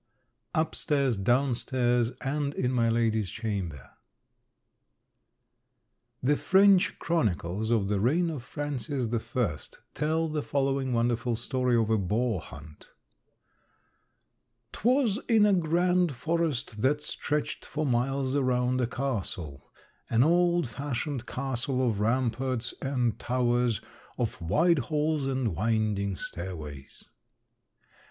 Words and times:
"Upstairs, 0.55 1.15
downstairs, 1.15 2.09
And 2.21 2.55
in 2.55 2.71
my 2.71 2.89
lady's 2.89 3.29
chamber," 3.29 3.91
The 6.23 6.37
French 6.37 6.97
chronicles 6.97 7.69
of 7.69 7.87
the 7.87 7.99
reign 7.99 8.31
of 8.31 8.41
Francis 8.41 9.13
I. 9.35 9.57
tell 9.93 10.27
the 10.27 10.41
following 10.41 10.91
wonderful 10.93 11.35
story 11.35 11.77
of 11.77 11.91
a 11.91 11.99
boar 11.99 12.39
hunt: 12.41 12.87
"'Twas 14.71 15.19
in 15.29 15.45
a 15.45 15.53
grand 15.53 16.13
forest 16.15 16.81
that 16.81 17.01
stretched 17.03 17.63
for 17.63 17.85
miles 17.85 18.33
around 18.33 18.81
a 18.81 18.87
castle 18.87 19.71
an 20.09 20.23
old 20.23 20.67
fashioned 20.67 21.27
castle 21.27 21.87
of 21.87 21.99
ramparts 21.99 22.73
and 22.81 23.19
towers, 23.19 23.81
of 24.17 24.41
wide 24.41 24.79
halls 24.79 25.27
and 25.27 25.49
winding 25.55 26.15
stairways. 26.15 27.03